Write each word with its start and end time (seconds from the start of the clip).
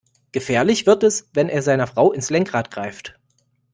Gefährlich 0.31 0.87
wird 0.87 1.03
es, 1.03 1.29
wenn 1.35 1.47
er 1.47 1.61
seiner 1.61 1.85
Frau 1.85 2.11
ins 2.11 2.31
Lenkrad 2.31 2.71
greift. 2.71 3.19